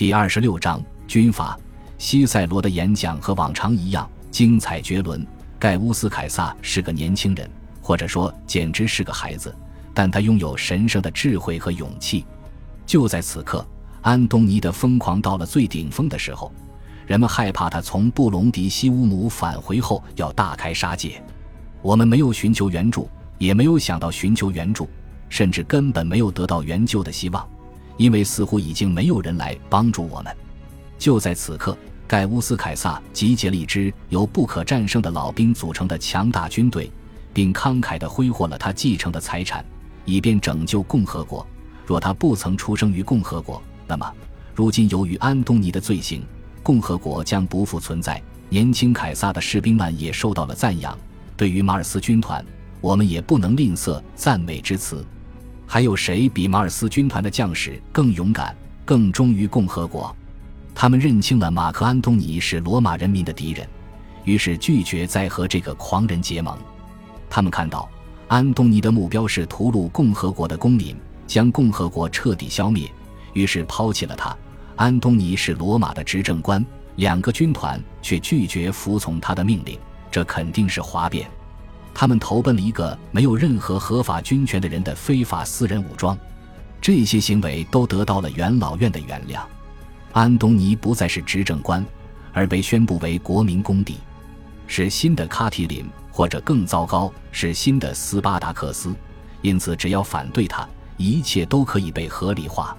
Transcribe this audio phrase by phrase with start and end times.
[0.00, 1.54] 第二十六章军阀。
[1.98, 5.26] 西塞罗的演讲和往常一样精彩绝伦。
[5.58, 7.46] 盖乌斯·凯撒是个年轻人，
[7.82, 9.54] 或者说简直是个孩子，
[9.92, 12.24] 但他拥有神圣的智慧和勇气。
[12.86, 13.62] 就在此刻，
[14.00, 16.50] 安东尼的疯狂到了最顶峰的时候，
[17.06, 21.22] 人们害怕他从布隆迪西乌姆返回后要大开杀戒。
[21.82, 23.06] 我们没有寻求援助，
[23.36, 24.88] 也没有想到寻求援助，
[25.28, 27.46] 甚至根本没有得到援救的希望，
[28.00, 30.34] 因为似乎已经没有人来帮助我们。
[30.98, 31.76] 就在此刻。
[32.08, 36.90] 盖乌斯·凯撒集结了一支由不可战胜的老兵组成的强大军队，
[37.32, 39.64] 并慷慨地挥霍了他继承的财产，
[40.04, 41.46] 以便拯救共和国。
[41.86, 44.12] 若他不曾出生于共和国，那么
[44.56, 46.20] 如今由于安东尼的罪行，
[46.64, 48.20] 共和国将不复存在。
[48.48, 50.98] 年轻凯撒的士兵们也受到了赞扬。
[51.36, 52.44] 对于马尔斯军团，
[52.80, 55.06] 我们也不能吝啬赞美之词。
[55.72, 60.12] 还有谁比马尔斯军团的将士更勇敢、更忠于共和国？
[60.74, 63.64] 他们认清了马克·安东尼是罗马人民的敌人，
[64.24, 66.58] 于是拒绝再和这个狂人结盟。
[67.30, 67.88] 他们看到
[68.26, 72.90] 安东尼的目标是屠戮共和国的公民，将共和国彻底消灭，
[73.32, 74.36] 于是抛弃了他。
[74.74, 79.78] 安东尼是罗马的执政官，两个军团却拒绝服从他的命令，
[80.10, 81.30] 这肯定是哗变。
[81.94, 86.16] 他们投奔了一个没有任何合法军权的人的非法私人武装，
[86.80, 89.40] 这些行为都得到了元老院的原谅。
[90.12, 91.84] 安东尼不再是执政官，
[92.32, 93.96] 而被宣布为国民公敌，
[94.66, 98.94] 是新的卡提林，或者更糟糕，是新的斯巴达克斯。
[99.42, 102.76] 因此，只要反对他，一切都可以被合理化。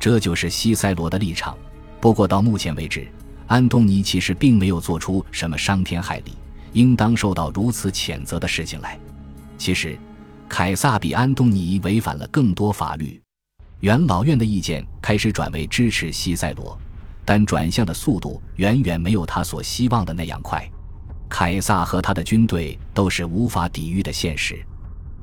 [0.00, 1.56] 这就是西塞罗的立场。
[2.00, 3.06] 不过，到目前为止，
[3.46, 6.32] 安东尼其实并没有做出什么伤天害理、
[6.72, 8.98] 应当受到如此谴责的事情来。
[9.58, 9.98] 其实，
[10.48, 13.20] 凯撒比安东尼违反了更多法律。
[13.80, 16.78] 元老院的意见开始转为支持西塞罗，
[17.24, 20.68] 但转向的速度远远没有他所希望的那样快。
[21.28, 24.62] 凯撒和他的军队都是无法抵御的现实。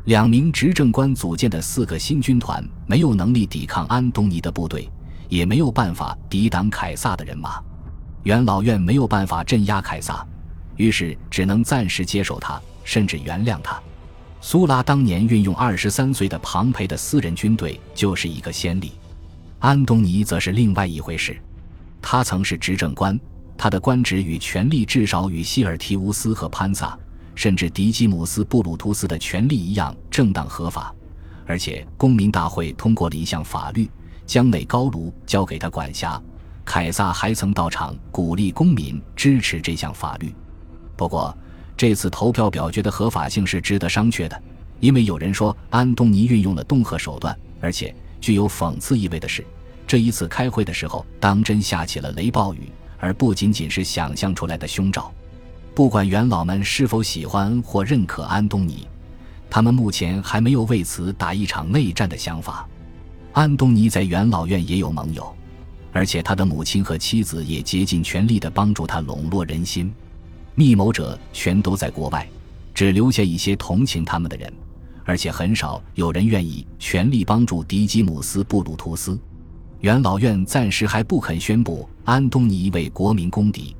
[0.06, 4.90] 两名执政官组建的四个新军团没有能力抵抗安东尼的部队，
[5.28, 7.62] 也没有办法抵挡凯撒的人马。
[8.24, 10.26] 元老院没有办法镇压凯撒，
[10.80, 13.78] 于是只能暂时接受他，甚至原谅他。
[14.40, 18.94] 苏拉当年运用二十三岁的庞培的私人军队就是一个先例，
[19.60, 21.38] 安东尼则是另外一回事。
[22.02, 23.20] 他曾是执政官，
[23.58, 26.98] 他的官职与权力至少与希尔提乌斯和潘萨，
[27.36, 30.96] 甚至迪基姆斯布鲁图斯的权力一样正当合法。
[31.46, 33.90] 而且公民大会通过了一项法律，
[34.26, 36.22] 将内高卢交给他管辖。
[36.64, 40.34] 凯撒还曾到场鼓励公民支持这项法律。
[41.00, 41.34] 不过。
[41.78, 44.44] 这次投票表决的合法性是值得商榷的，
[44.82, 49.46] 因为有人说安东尼运用了恫吓手段，而且具有讽刺意味的是，
[49.88, 55.10] 这一次开会的时候当真下起了雷暴雨，而不仅仅是想象出来的凶兆。
[55.74, 58.86] 不管元老们是否喜欢或认可安东尼，
[59.50, 62.68] 他们目前还没有为此打一场内战的想法。
[63.32, 65.34] 安东尼在元老院也有盟友，
[65.94, 69.94] 而且他的母亲和妻子也竭尽全力地帮助他笼络人心。
[70.60, 72.28] 密谋者全都在国外，
[72.74, 74.52] 只留下一些同情他们的人，
[75.06, 79.18] 而且很少有人愿意全力帮助迪基姆斯·布鲁图斯。
[79.80, 83.74] 元老院暂时还不肯宣布安东尼为国民公敌，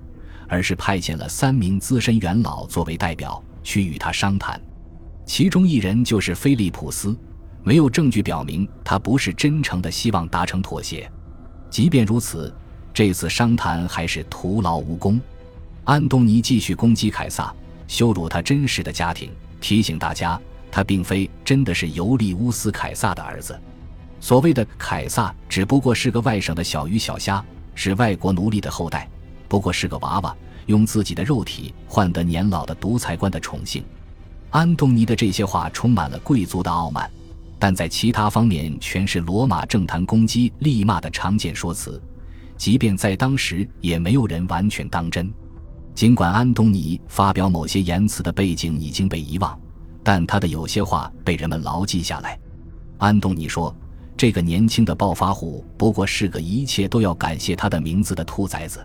[0.48, 4.58] 而是派遣了三名资深元老作为代表去与他商谈。
[5.26, 7.14] 其中一人就是菲利普斯，
[7.62, 11.12] 没有证据表明他不是真诚的希望达成妥协。
[11.70, 12.56] 即便如此，
[12.94, 15.20] 这次商谈还是徒劳无功。
[15.90, 17.52] 安东尼继续攻击凯撒，
[17.88, 20.40] 羞辱他真实的家庭，提醒大家
[20.70, 23.60] 他并非真的是尤利乌斯·凯撒的儿子。
[24.20, 29.10] 所谓的凯撒只不过是个外省的小鱼小虾，是外国奴隶的后代，
[29.48, 30.36] 不过是个娃娃，
[30.68, 33.84] 用自己的肉体换得年老的独裁官的宠幸。
[34.52, 37.10] 安东尼的这些话充满了贵族的傲慢，
[37.58, 42.00] 但在其他方面全是罗马政坛攻击、厉骂的常见说辞，
[42.58, 45.34] 即便在当时也没有人完全当真。
[46.00, 49.60] 尽管安东尼发表某些言辞的背景已经被遗忘，
[50.02, 52.40] 但他的有些话被人们牢记下来。
[53.00, 53.76] 安东尼说
[54.16, 58.80] ：“这个年轻的暴发户不过是个一切都要感谢他的名字的兔崽子。”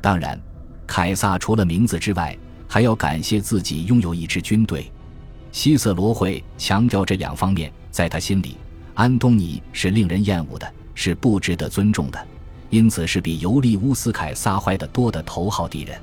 [0.00, 0.40] 当然，
[0.86, 4.88] 凯撒除了名字之外，还要感谢自己拥有一支军队。
[5.50, 8.56] 希瑟罗会强调这两方面，在他心里，
[8.94, 12.26] 安东尼是令人厌恶的，是不值得尊重的，
[12.70, 16.00] 因此是比尤利乌斯凯撒坏得多的头号敌人。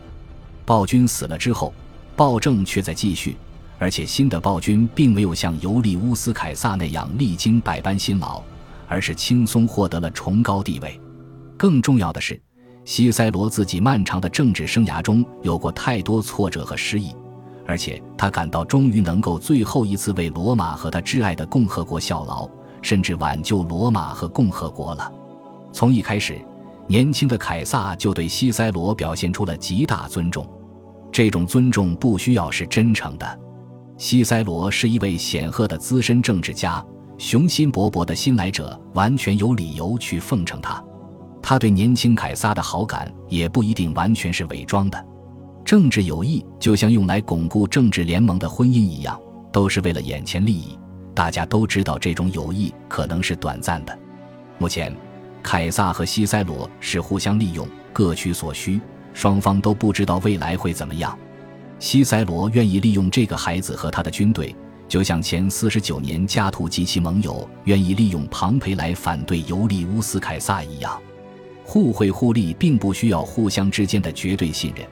[0.66, 1.74] 暴君死了之后，
[2.16, 3.36] 暴政却在继续，
[3.80, 8.42] 而且新的暴君并没有像尤利乌斯·凯撒那样历经百般辛劳，
[8.88, 11.00] 而是轻松获得了崇高地位。
[11.58, 12.40] 更重要的是，
[12.86, 17.16] 西塞罗自己漫长的政治生涯中有过太多挫折和失意，
[17.66, 22.50] 而且他感到终于能够最后一次为罗马和他挚爱的共和国效劳，
[22.82, 25.12] 甚至挽救罗马和共和国了。
[25.72, 26.40] 从一开始，
[26.92, 30.46] 年轻的凯撒就对西塞罗表现出了极大尊重。
[31.10, 33.40] 这种尊重不需要是真诚的。
[33.98, 36.86] 西塞罗是一位显赫的资深政治家，
[37.18, 40.84] 雄心勃勃的新来者完全有理由去奉承他。
[41.42, 45.06] 他对年轻凯撒的好感也不一定完全是伪装的。
[45.64, 49.18] 政治友谊就像用来巩固政治联盟的婚姻一样，
[49.50, 50.78] 都是为了眼前利益。
[51.16, 53.98] 大家都知道这种友谊可能是短暂的。
[54.58, 54.94] 目前，
[55.44, 58.80] 凯撒和西塞罗是互相利用，各取所需，
[59.14, 61.18] 双方都不知道未来会怎么样。
[61.80, 64.56] 西塞罗愿意利用这个孩子和他的军队，
[64.88, 71.02] 就像前四十九年加图及其盟友愿意利用庞培来反对尤利乌斯·凯撒一样。
[71.64, 74.86] 互惠互利并不需要互相之间的绝对信任，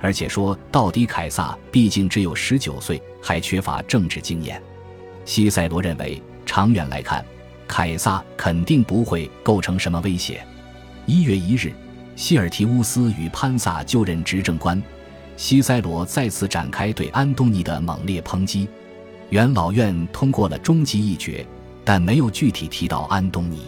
[0.00, 4.62] 而且说到底，凯撒毕竟只有十九岁，还缺乏政治经验。
[5.24, 7.24] 西塞罗认为，长远来看，
[7.70, 10.44] 凯撒肯定不会构成什么威胁。
[11.06, 11.72] 一月一日，
[12.16, 14.82] 希尔提乌斯与潘萨就任执政官。
[15.36, 18.68] 西塞罗再次展开对安东尼的猛烈抨击，
[19.28, 21.46] 元老院通过了终极议决，
[21.84, 23.62] 但没有具体提到安东尼。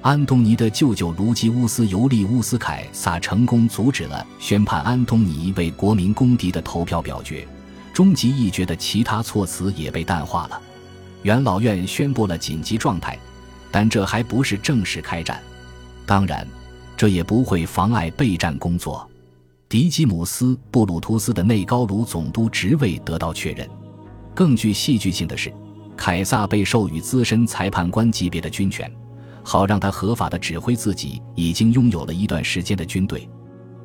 [0.00, 7.44] 安东尼的舅舅卢基乌斯·尤利乌斯·凯撒成功阻止了宣判安东尼为国民公敌的投票表决，
[7.92, 10.62] 终极议决的其他措辞也被淡化了。
[11.24, 13.18] 元老院宣布了紧急状态，
[13.70, 15.42] 但这还不是正式开战。
[16.04, 16.46] 当然，
[16.98, 19.08] 这也不会妨碍备战工作。
[19.70, 23.66] 迪基姆斯·布鲁图斯的内高卢总督职位得到确认。
[24.34, 25.50] 更具戏剧性的是，
[25.96, 28.92] 凯撒被授予资深裁判官级别的军权，
[29.42, 33.26] 好让他合法的指挥自己已经拥有了一段时间的军队。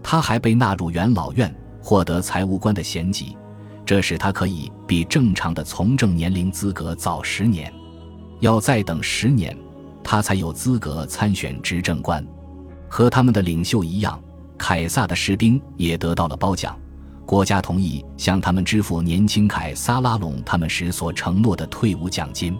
[0.03, 3.37] 他还被纳入元老院，获得财务官的衔级，
[3.89, 7.73] 这使他可以比正常的从政年龄资格早十年。
[8.39, 9.57] 要再等十年，
[10.03, 12.23] 他才有资格参选执政官。
[12.87, 14.21] 和他们的领袖一样。
[14.59, 16.77] 凯撒的士兵也得到了褒奖，
[17.25, 22.55] 国家同意向他们支付年轻凯撒拉拢他们时所承诺的退伍奖金。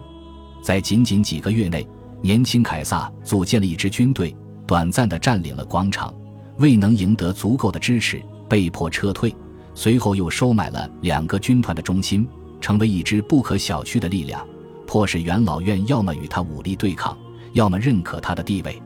[0.60, 1.86] 在仅仅几个月内，
[2.20, 4.36] 年轻凯撒组建了一支军队，
[4.66, 6.12] 短暂地占领了广场，
[6.58, 9.32] 未能赢得足够的支持，被迫撤退。
[9.80, 12.28] 随后又收买了两个军团的中心，
[12.60, 14.46] 成为一支不可小觑的力量，
[14.86, 17.16] 迫使元老院要么与他武力对抗，
[17.54, 18.78] 要么认可他的地位。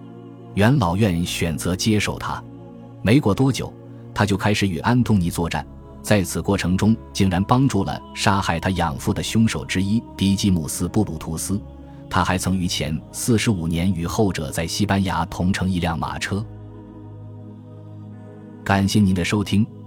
[0.54, 2.40] 元老院选择接受他。
[3.02, 3.74] 没过多久，
[4.14, 5.66] 他就开始与安东尼作战，
[6.00, 11.60] 在此过程中竟然帮助了杀害他养父的凶手之一迪基姆斯·布鲁图斯。
[12.08, 16.46] 他还曾于前四十五年与后者在西班牙同乘一辆马车。
[18.62, 19.66] 感谢您的收听，